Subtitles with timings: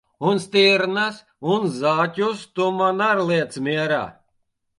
[0.27, 1.19] Un stirnas
[1.55, 4.03] un zaķus tu man ar liec mierā!